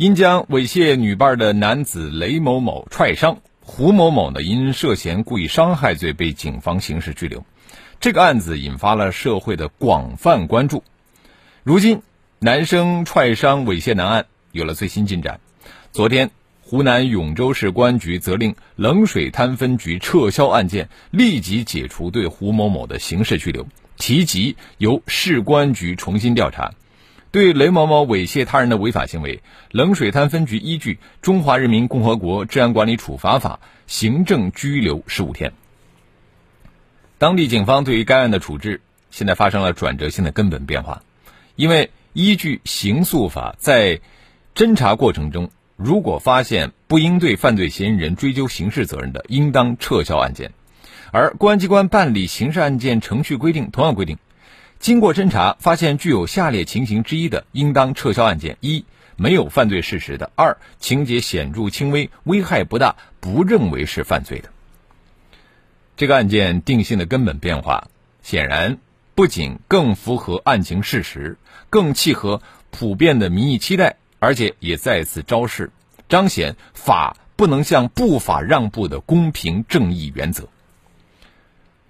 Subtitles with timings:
[0.00, 7.44] 因将猥亵女伴的男子雷某某踹伤，胡某某呢因涉嫌故意伤害罪被警方刑事拘留。
[8.00, 10.84] 这个案子引发了社会的广泛关注。
[11.64, 12.00] 如今，
[12.38, 15.38] 男生踹伤猥亵男案有了最新进展。
[15.92, 16.30] 昨天，
[16.62, 23.66] 湖南永州市公安局责令冷水滩分局撤销案件，立即解除对胡某某的刑事拘留，
[23.98, 26.72] 提及由市公安局重新调查。
[27.32, 35.52] 对雷某某猥亵他人的违法行为，冷水滩分局依据《中华人民共和国治安管理处罚法》行政拘留十五天。
[37.18, 41.02] 当地警方对于该案的处置现在发生了转折性的根本变化，
[41.54, 44.00] 因为依据刑诉法，在
[44.54, 50.48] 侦查过程中，如果发现不应对犯罪嫌疑人追究刑事责任的，应当撤销案件；
[51.12, 54.18] 而公安机关办理刑事案件程序规定同样规定。
[54.80, 58.86] 经过侦查，发现具有下列情形之一的，应当撤销案件：一、
[59.16, 64.48] 没有犯罪事实的；二、情节显著轻微，危害不大，不认为是犯罪的。
[65.98, 67.88] 这个案件定性的根本变化，
[68.22, 68.78] 显然
[69.14, 71.36] 不仅更符合案情事实，
[71.68, 75.72] 更契合普遍的民意期待，而且也再次昭示、
[76.08, 80.48] 彰显法不能向不法让步的公平正义原则。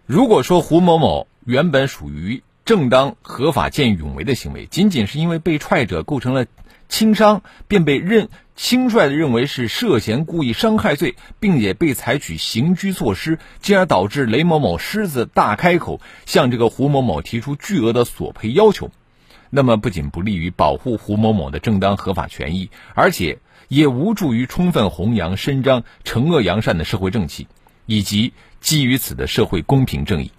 [0.07, 6.47] 如果说胡某某原本属于，正当合法见义勇为的行为，仅仅是因为被踹者构成了
[6.89, 18.91] 轻伤，便被认轻率的认为是涉嫌故意伤害罪，并且被采取刑拘措施，进而导致雷某某狮子大开口，向这个胡某某提出巨额的索赔要求，
[19.51, 27.49] 那么不仅不利于保护胡某某的正当合法权益，而且也无助于充分弘扬伸张惩恶扬善的社会正气，
[27.87, 30.31] 以及基于此的社会公平正义。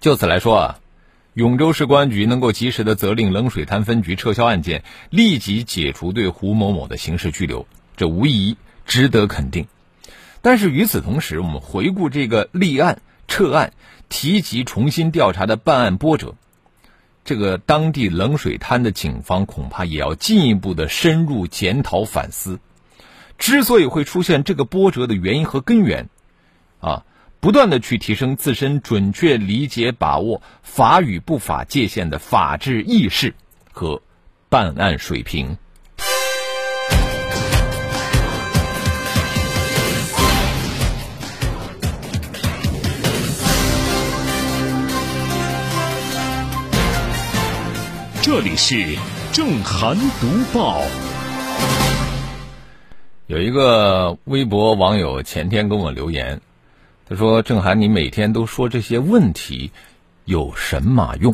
[0.00, 0.78] 就此来说啊。
[1.34, 8.56] 永州市公安局能够及时的责令冷水滩分局撤销案件，立即解除对胡某某的刑事拘留，这无疑
[8.86, 9.66] 值得肯定。
[10.40, 13.74] 但是与此同时，我们回顾这个立案、撤案、
[14.08, 16.36] 提及重新调查的办案波折，
[17.22, 22.60] 这个当地冷水滩的警方恐怕也要进一步的深入检讨反思。
[23.36, 26.08] 之所以会出现这个波折的原因和根源，
[26.80, 27.04] 啊。
[27.46, 33.32] 不断的去提升自身准确理解、把握法与不法界限的法治意识
[33.70, 34.02] 和
[34.48, 35.56] 办案水平。
[48.22, 48.98] 这里是
[49.32, 50.82] 正涵读报。
[53.28, 56.40] 有一个微博网友前天跟我留言。
[57.08, 59.70] 他说：“郑涵，你每天都说这些问题，
[60.24, 61.32] 有什么用？”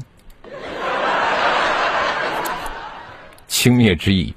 [3.49, 4.35] 轻蔑之意，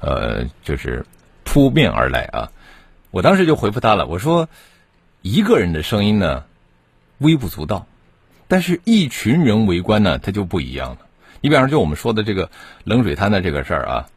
[0.00, 1.04] 呃，就是
[1.44, 2.50] 扑面而来啊！
[3.10, 4.48] 我当时就回复他了，我说
[5.20, 6.44] ：“一个人的声音呢，
[7.18, 7.86] 微不足道，
[8.46, 10.98] 但是一群人围观呢，他就不一样了。
[11.42, 12.50] 你比方说，就我们说的这个
[12.84, 14.08] 冷水滩的这个事儿啊，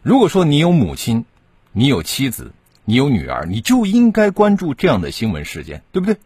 [0.00, 1.26] 如果说你有母亲，
[1.72, 2.50] 你有妻子。”
[2.84, 6.16] 你有女儿，你就应该关注这样的新闻事件，对不对？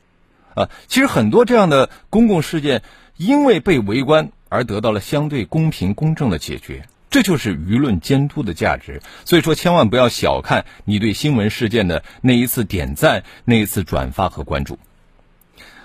[0.54, 2.82] 啊，其实很多这样的公共事件，
[3.16, 9.00] 因为被围观而得到了相对公平公正的解决，这就是舆论监督的价值。
[9.24, 14.80] 所以说，千万不要小看你对新闻事件的那一次点赞、那一次转发和关注。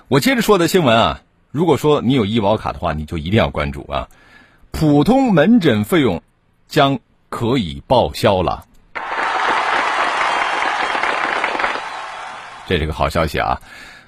[0.07, 4.09] 我接着说的新闻啊，如果说你有医保卡的话，你就一定要关注啊，
[4.71, 6.23] 普通门诊费用
[6.67, 6.99] 将
[7.29, 8.65] 可以报销了。
[12.73, 13.61] 这是个好消息啊！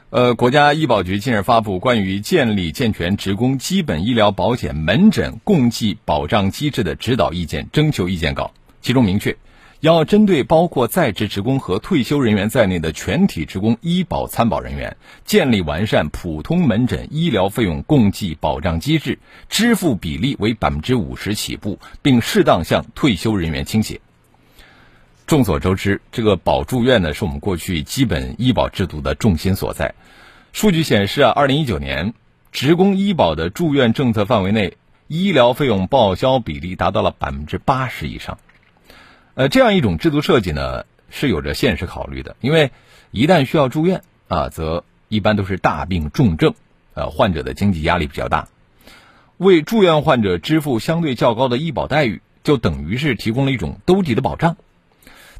[0.09, 8.49] 呃，国家医保局近日发布关于建立健全职工基本医疗保险门诊共计保障机制的指导意见征求意见稿，
[8.81, 9.37] 其中明确，
[9.81, 24.01] 要针对包括在职职工和退休人员在内的全体职工医保参保人员，建立完善普通门诊医疗费用共计保障机制，支付比例为百分之五十起步，并适当向退休人员倾斜。
[25.27, 29.95] 众所周知，这个保住院呢，是我们过去基本医保制度的重心所在。
[30.53, 32.13] 数据显示啊，二零一九年，
[32.51, 34.77] 职工医保的住院政策范围内，
[35.07, 38.37] 医疗费用报销比例达到了百分之八十以上。
[39.33, 42.69] 呃，这样一种制度设计呢，是有着现实考虑的，因为
[43.09, 46.53] 一旦需要住院啊，则一般都是大病重症，
[46.93, 48.47] 呃，患者的经济压力比较大，
[49.37, 54.55] 为住院患者支付相对较高的医保待遇，就等于是提供了一种兜底的保障。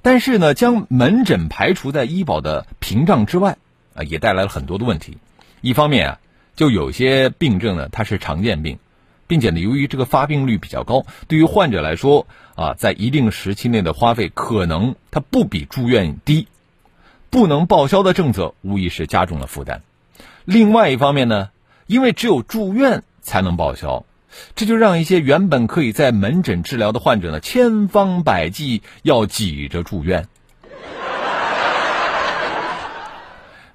[0.06, 3.58] 但是呢，将门诊排除在医保的屏障之外，
[3.96, 5.18] 啊，也带来了很多的问题。
[5.62, 6.20] 一方面啊，
[6.56, 8.78] 就有些病症呢，它是常见病。
[9.26, 16.48] 并且呢，由于这个发病率比较高，对于患者来说啊，在一定时期内的花费可能它不比住院低，
[17.32, 19.82] 不能报销的政策无疑是加重了负担。
[20.44, 21.50] 另外一方面呢，
[21.88, 24.06] 因为只有住院才能报销，
[24.56, 30.28] 这就让一些原本可以在门诊治疗的患者呢，千方百计要挤着住院。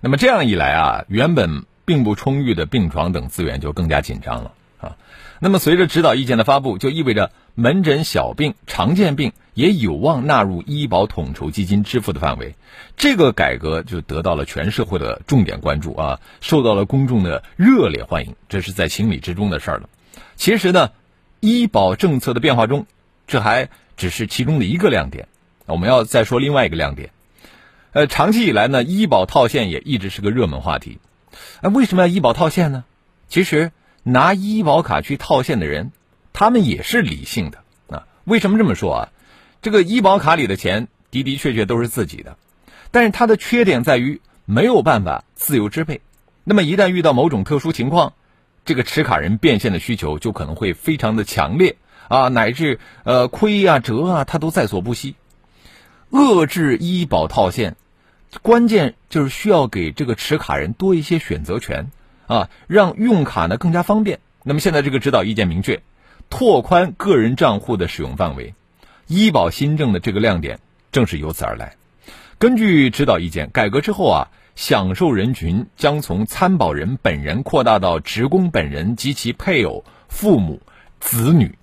[0.01, 4.97] 那么这样一来啊，原本并不充裕的病床等资源就更加紧张了啊。
[5.41, 12.55] 那么，随着指导意见的发布，就意味着门诊小病、常见病也有望纳入医保统筹基金支付的范围。
[12.97, 19.89] 这个改革就得到了全社会的重点关注啊，受到了公众的热烈欢迎，这是在情理之中的事儿了。
[20.37, 20.91] 其实呢，
[21.41, 22.87] 医保政策的变化中，
[23.27, 25.29] 这还只是其中的一个亮点。
[25.67, 27.11] 我们要再说另外一个亮点。
[27.93, 30.99] 呃，长期以来呢，医保套现也一直是个热门话题。
[31.61, 32.85] 哎，为什么要医保套现呢？
[33.29, 33.73] 其实。
[34.03, 35.93] 拿医保卡去套现的人，
[36.33, 37.59] 他们也是理性的
[37.95, 38.07] 啊。
[38.25, 39.09] 为什么这么说啊？
[39.61, 42.39] 这个医保卡里的钱的的确确都是自己的，
[42.93, 46.01] 但是它的缺点在于没有办法自由支配。
[46.45, 48.15] 那么一旦遇到某种特殊情况，
[48.65, 51.77] 这个持卡人变现的需求就可能会非常的强烈
[52.09, 55.15] 啊，乃至呃亏啊折啊，他都在所不惜。
[56.11, 57.77] 遏制医保套现，
[58.43, 61.91] 关键就是需要给这个持卡人多一些选择权。
[62.27, 64.21] 啊，让用卡呢更加方便。
[64.45, 65.83] 那么现在这个指导意见明确，
[66.29, 68.55] 拓宽个人账户的使用范围，
[69.09, 70.61] 医保新政的这个亮点
[70.93, 71.75] 正是由此而来。
[72.39, 74.29] 根据指导意见，改革之后啊，
[74.61, 80.61] 享受人群将从参保人本人扩大到职工本人及其配偶、父母、
[81.01, 81.57] 子女，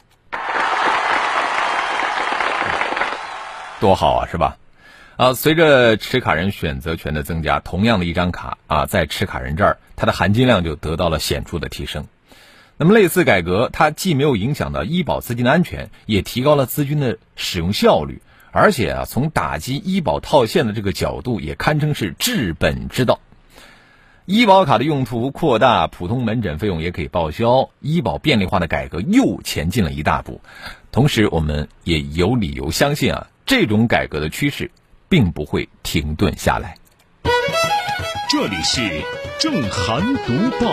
[3.79, 4.57] 多好啊，是吧？
[5.15, 12.07] 啊，随着持卡人选择权的增加，同样的一张卡啊，在持卡人这儿，它的含金量就得到了显著的提升。
[12.77, 18.23] 那么，类似改革，它既没有影响到医保资金的安全，也提高了资金的使用效率，
[18.57, 23.19] 而且啊，从打击医保套现的这个角度，也堪称是治本之道。
[24.25, 30.41] 医保卡的用途扩大，普通门诊费用也可以报销，医保便利化的改革又前进了一大步。
[30.91, 34.71] 同时，我们也有理由相信啊，这种改革的趋势。
[35.09, 36.75] 并不会停顿下来。
[38.29, 38.81] 这里是
[39.39, 40.69] 正涵读报。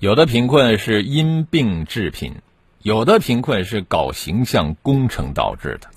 [0.00, 2.34] 有的贫困是因病致贫，
[2.84, 5.88] 有的贫困是搞形象工程导致的。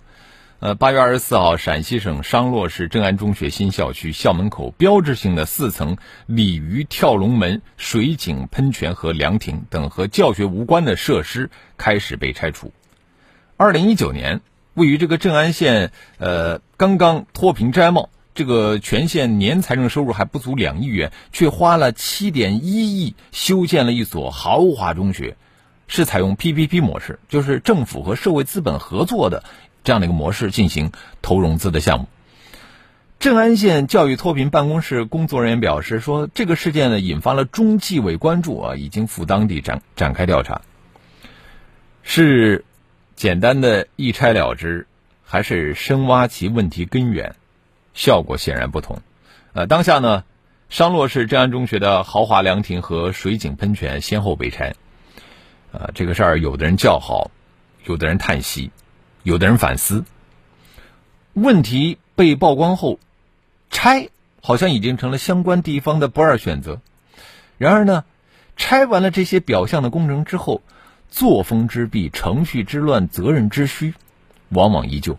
[0.60, 5.98] 呃，八月二十四号，陕西省商洛市正安中学新校区校门口标志性的四层
[6.28, 12.72] 鲤鱼跳龙门、水井喷泉和凉亭等和教学无关的设施开始被拆除。
[13.58, 14.40] 二零一九年。
[14.74, 25.36] 位于这个正安县，呃，刚刚脱贫摘帽，这个全县年财政收入还不足两亿元，却花了七点一亿修建了一所豪华中学，
[25.88, 29.44] 是采用 PPP 模式，就是政府和社会资本合作的
[29.84, 30.92] 这样的一个模式进行
[31.22, 32.08] 投融资的项目。
[33.20, 40.62] 正安县教育脱贫办公室工作人员表示说，这个事件呢引发了中纪委关注啊，已经赴当地展展开调查，
[42.04, 42.64] 是。
[43.18, 44.86] 简单的一拆了之，
[45.26, 47.34] 还是深挖其问题根源，
[47.96, 49.02] 效果显然不同。
[49.54, 50.24] 呃，当下呢，
[50.70, 54.76] 商洛市正安中学的豪华凉亭和水井喷泉先后被拆。
[55.78, 57.30] 啊，这个事儿，有的人叫好，
[57.86, 58.72] 有的人叹息，
[59.24, 60.04] 有的人反思。
[61.34, 63.00] 问题被曝光后，
[63.70, 64.10] 拆
[64.42, 66.82] 好像已经成了相关地方的不二选择。
[67.58, 68.06] 然而呢，
[68.56, 70.62] 拆完了这些表象的工程之后。
[71.10, 73.94] 作风之弊、程序之乱、责任之虚，
[74.50, 75.18] 往往依旧。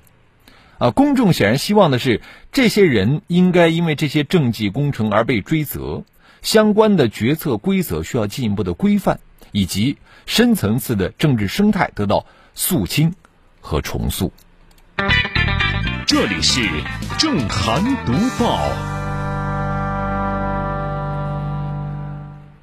[0.76, 2.20] 啊，公众显然希望的是，
[2.52, 6.04] 这些人应该因为这些政绩工程而被追责，
[6.42, 9.18] 相关的决策规则需要进一步的规范，
[9.58, 13.12] 以及深层次的政治生态得到肃清
[13.60, 14.32] 和重塑。
[16.06, 16.62] 这里是
[17.18, 18.70] 正涵读报，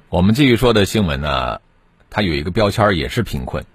[0.08, 1.60] 我们继续说的新闻呢。
[2.08, 3.66] 它有一个标签也是贫困。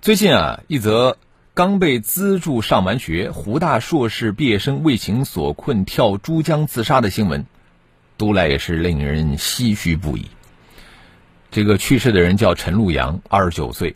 [0.00, 1.18] 最近啊，一则
[1.54, 7.46] 刚被资助上完学，湖大硕士毕业生为情所困跳珠江自杀的新闻，
[8.16, 10.28] 读来也是令人唏嘘不已。
[11.54, 13.94] 这个去世的人叫陈路阳，二十九岁，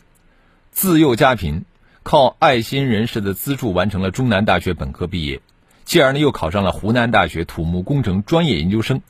[0.71, 1.65] 自幼家贫，
[2.05, 5.41] 靠爱心人士的资助完成了中南大学本科毕业，
[5.85, 9.03] 继而呢又考上了湖南大学土木工程专业研究生。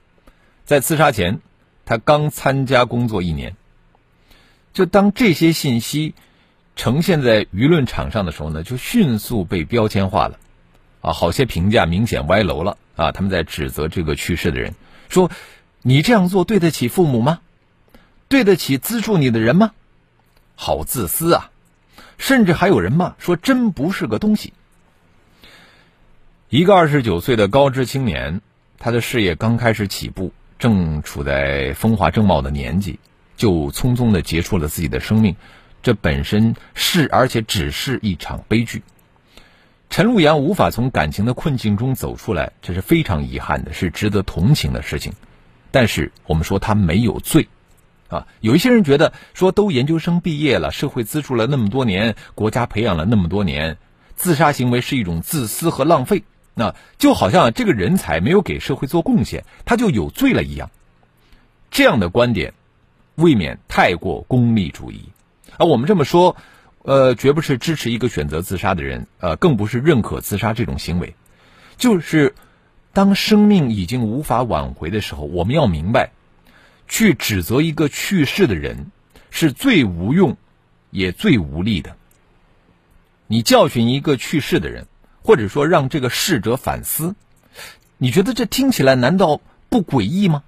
[0.65, 1.41] 在自杀前，
[1.85, 3.55] 他刚参加工作一年。
[4.73, 6.15] 就当这些信息
[6.75, 10.39] 呈现在舆论场上的时候呢，就迅速被标签化了。
[11.03, 13.13] 啊，好些评价明显歪楼了啊！
[13.13, 14.75] 他们在指责这个去世的人，
[15.11, 15.31] 说
[15.85, 17.41] ：“你这样做对得起父母吗？
[18.29, 19.73] 对得起资助你的人吗？
[20.55, 21.51] 好自私啊！”
[22.19, 24.53] 甚至还有人骂说：“真不是个东西。”
[26.51, 28.41] 一个二十九岁的高知青年，
[28.79, 32.99] 他的事业刚开始起步，正处在风华正茂的年纪，
[33.37, 35.37] 就匆匆的结束了自己的生命，
[35.83, 38.83] 这本身是而且只是一场悲剧。
[39.91, 45.13] 陈路阳无法从感情的困境中走出来，这是非常遗憾的，是值得同情的事情。
[45.71, 47.47] 但是我们说他没有罪，
[48.09, 53.79] 啊，有一些人觉得说都研究生毕业了，社会资助了那么多年，国家培养了那么多年，
[54.17, 56.25] 自杀行为是一种自私和浪费，
[56.55, 60.71] 那就好像这个人才没有给社会做贡献，他就有罪了一样。
[61.71, 62.55] 这样的观点
[63.15, 65.11] 未免太过功利主义，
[65.57, 66.37] 而我们这么说。
[66.85, 71.17] 呃，绝不是支持一个选择自杀的人，呃，更不是认可自杀这种行为。
[71.77, 72.35] 就是
[72.95, 76.13] 当生命已经无法挽回的时候，我们要明白，
[76.89, 78.91] 去指责一个去世的人
[79.31, 80.37] 是最无用
[80.91, 81.97] 也最无力的。
[83.27, 84.87] 你教训一个去世的人，
[85.23, 87.15] 或者说让这个逝者反思，
[87.99, 90.43] 你觉得这听起来难道不诡异吗？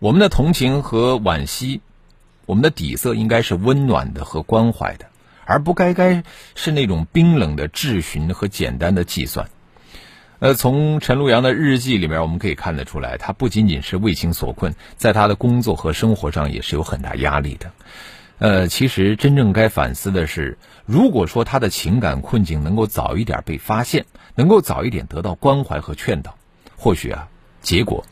[0.00, 1.80] 我们的同情和惋惜。
[2.44, 5.06] 我们的底色应该是温暖的和关怀的，
[5.46, 6.24] 而不该该
[6.56, 9.48] 是那种冰冷的质询和简单的计算。
[10.42, 17.70] 呃，从陈璐阳的日记里面，我们可以看得出来，他不仅仅是为情所困，在他的工作和生活上也是有很大压力的。
[18.38, 26.36] 呃，其实真正该反思的是，如果说他的情感困境能够早一点被发现，能够早一点得到关怀和劝导，
[26.76, 27.28] 或许啊，
[27.60, 28.04] 结果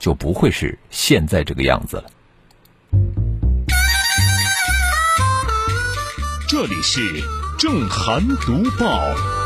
[0.00, 2.04] 就不会是现在这个样子了。
[6.48, 7.00] 这里是
[7.60, 9.45] 正涵读报。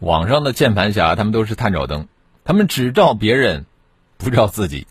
[0.00, 2.08] 网上的键盘侠，他们都是探照灯，
[2.42, 3.66] 他们只照别人，
[4.16, 4.86] 不照自己。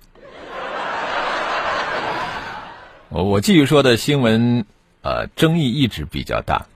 [3.10, 4.68] 我我继续说的新闻，
[5.01, 6.68] 呃，争议一直比较大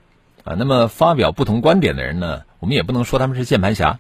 [0.44, 0.56] 啊。
[0.58, 4.00] 那么发表不同观点的人呢，我们也不能说他们是键盘侠。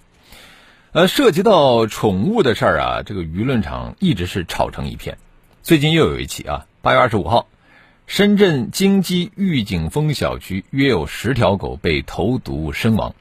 [0.93, 5.19] 呃，涉及到宠物的事儿啊，这个舆论场一直是吵成一片。
[5.61, 7.45] 最近又有一起啊，八月二十五号。
[8.07, 13.13] 深圳京基御景峰小区约有十条狗被投毒身亡。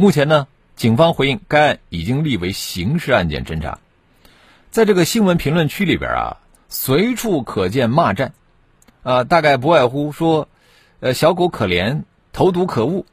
[0.00, 3.80] 目前呢，警方回应该案已经立为刑事案件侦查。
[4.70, 6.36] 在这个新闻评论区里边啊，
[6.70, 8.32] 随处可见骂战，
[9.02, 10.48] 啊，大概不外乎说，
[11.00, 13.04] 呃，小狗可怜，投毒可恶，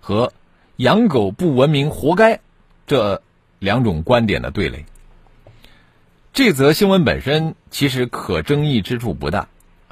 [0.00, 0.32] 和
[0.74, 2.40] 养狗不文明，活该，
[2.88, 3.22] 这
[3.60, 4.84] 两种观点的对垒。
[6.32, 9.46] 这则新闻本身其实可争议之处不大。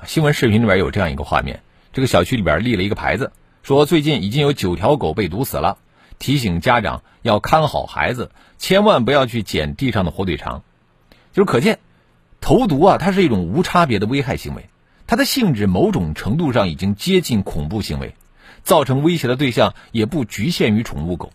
[0.04, 3.30] 新闻视频里边有这样一个画面：这个小区里边立了一个牌子，
[3.62, 5.78] 说最近已经有九条狗被毒死了，
[6.20, 10.62] 提醒家长要看好孩子，千万不要去捡地上的火腿肠。
[11.32, 11.80] 就是可见，
[12.40, 14.68] 投毒啊，它是一种无差别的危害行为，
[15.08, 18.14] 它的性质某种程度上已经接近恐怖行为，
[18.62, 21.32] 造成威胁的对象也不局限于宠物狗，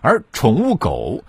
[0.00, 1.24] 而宠物狗，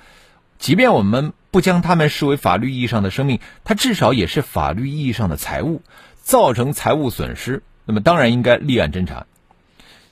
[0.60, 5.82] 即便我们不将它们视为法律意义上的生命，它至少也是法律意义上的财物。
[6.22, 9.26] 造成财物损失，那么当然应该立案侦查。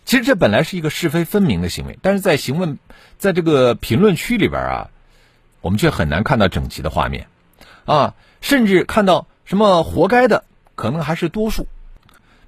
[0.08, 2.80] 其实这本来是一个是非分明的行为，但是在询问，
[3.18, 4.90] 在这个评论区里边啊，
[5.60, 7.28] 我们却很难看到整齐的画面，
[7.84, 10.46] 啊，甚至看到什么活该的，
[10.76, 11.68] 可能还是多数。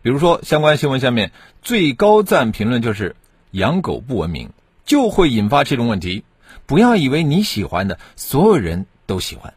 [0.01, 3.18] 比如说相关新闻下面最高赞评论就是
[3.51, 4.51] 养狗不文明，
[4.86, 6.24] 就会引发这种问题。
[6.66, 9.54] 不要以为你喜欢的，所有人都喜欢。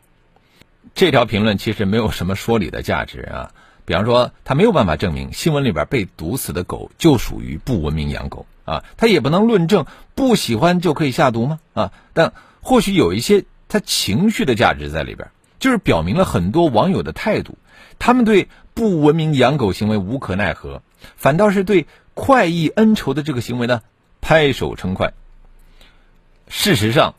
[0.97, 3.55] 这条评论其实没有什么说理的价值啊。
[3.85, 11.61] 比方说，他没有办法证明新闻里边被毒死的狗就属于不文明养狗啊，他也不能论证不喜欢就可以下毒吗？
[11.75, 17.59] 啊，但或许有一些他情绪的价值在里边，就是表明了很多网友的态度，
[17.99, 20.83] 他们对不文明养狗行为无可奈何，
[21.17, 23.83] 反倒是对快意恩仇的这个行为呢
[24.21, 25.12] 拍手称快。
[26.49, 27.15] 事实上，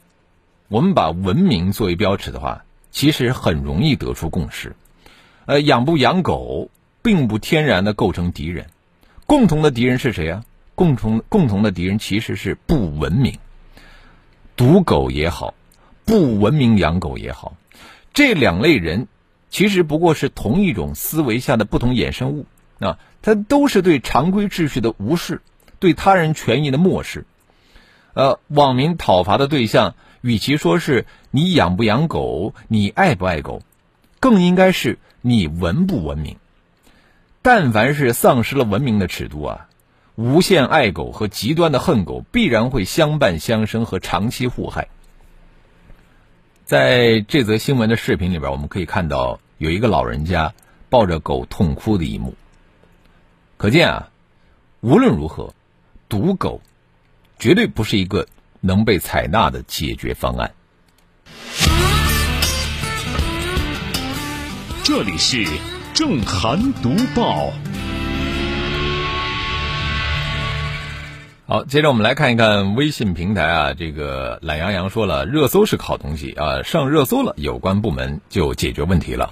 [0.70, 4.76] 我们把文明作为标尺的话，其实很容易得出共识。
[5.46, 6.70] 呃，养不养狗，
[7.02, 8.68] 并不天然的构成敌人，
[9.28, 10.46] 共同的敌人是谁啊？
[10.76, 13.38] 共同共同的敌人其实是不文明，
[14.56, 15.54] 赌狗也好，
[16.06, 17.56] 不文明养狗也好，
[18.14, 19.08] 这两类人
[19.50, 22.46] 其实不过是同一种思维下的不同衍生物
[22.80, 25.42] 啊，它都是对常规秩序的无视，
[25.80, 27.26] 对他人权益的漠视。
[28.14, 33.62] 呃，网民讨伐的对象，与其说是你养不养狗，你爱不爱狗，
[34.20, 36.38] 更应该是你文不文明。
[37.42, 39.68] 但凡是丧失了文明的尺度啊，
[40.14, 44.90] 无限爱狗和极端的恨狗必然会相伴相生和长期互害。
[46.64, 50.54] 在这则新闻的视频里边，我们可以看到有一个老人家
[50.90, 52.36] 抱着狗痛哭的一幕。
[53.58, 54.10] 可见啊，
[54.82, 55.56] 无论如何，
[56.08, 56.62] 毒狗。
[57.40, 58.28] 绝对不是一个
[58.62, 60.54] 能被采纳的解决方案。
[64.86, 65.46] 这里是
[65.94, 67.54] 正涵读报。
[71.48, 79.30] 好，接着我们来看一看微信平台啊，这个懒羊羊说了，热搜是个好东西啊，上热搜了，有关部门就解决问题了。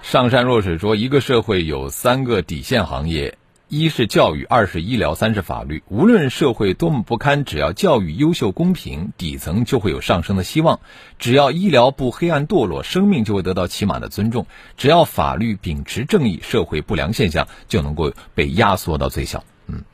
[0.00, 3.36] 上善若水说，一个社会有三个底线行业。
[3.70, 5.84] 一是教育，二是医疗，三是法律。
[5.86, 10.80] 无论社会多么不堪，只要教育优秀公平，底层就会有上升的希望；
[11.20, 14.46] 只要医疗不黑暗堕落，生命就会得到起码的尊重；
[14.76, 19.44] 只要法律秉持正义，社会不良现象就能够被压缩到最小。
[19.68, 19.84] 嗯，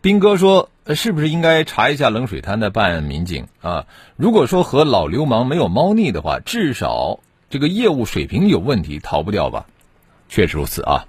[0.00, 3.86] 斌哥说，是不是应该查一下冷水滩的办案民警啊？
[4.16, 9.66] 如果说和老流氓没有猫腻的话，至少这个业务水平有问题，逃不掉吧？
[10.28, 11.04] 确实如此啊。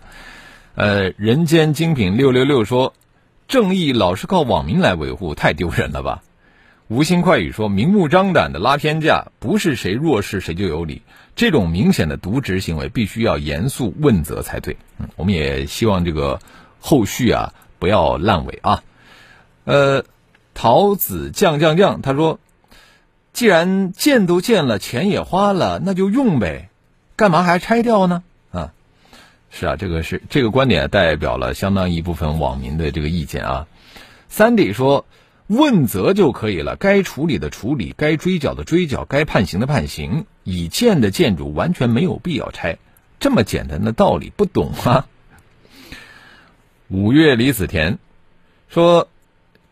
[0.75, 2.95] 呃，人间精品六六六说，
[3.47, 6.23] 正义老是靠网民来维护，太丢人了吧？
[6.87, 11.03] 无心快语说，明目张胆的拉偏架，不是谁弱势谁就有理，
[11.35, 14.75] 这种明显的渎职行为，必须要严肃问责才对。
[14.97, 16.39] 嗯，我们也希望这个
[16.79, 18.83] 后续啊不要烂尾啊。
[19.65, 20.03] 呃，
[20.55, 22.39] 桃子酱酱酱，他说，
[23.31, 26.69] 既然建都建了，钱也花了，那就用呗，
[27.15, 28.23] 干嘛还拆掉呢？
[29.55, 33.67] 是啊，这个是这个观点代表了相当一部分网民的这个意见啊。
[34.27, 35.05] 三弟说，
[35.45, 40.25] 问责就可以了，该处理的处理，该追缴的追缴，该判刑的判刑。
[40.43, 42.77] 已建的建筑完全没有必要拆，
[43.19, 45.05] 这么简单的道理不懂吗？
[46.89, 47.97] 五月李子田
[48.67, 49.07] 说，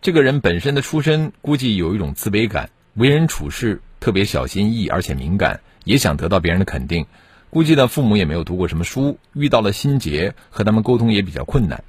[0.02, 7.08] 这个人本身的出身估计有一种自卑感，为人处事特别小心翼翼，而且敏感，也想得到别人的肯定。
[7.52, 11.84] 估计呢，父母也没有读过什么书，遇到了心结，和他们沟通也比较困难。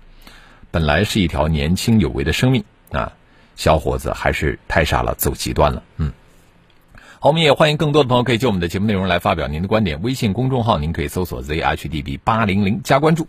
[0.72, 3.12] 本来是一条年轻有为的生命啊，
[3.54, 5.84] 小伙子还是太傻了，走极端了。
[5.98, 6.12] 嗯，
[7.20, 10.02] 好，我们也欢迎更多的朋友可以就我们的节目内容来发表您的观点。
[10.02, 13.28] 微信公众号您可以搜索 zhdb 八零零加关注。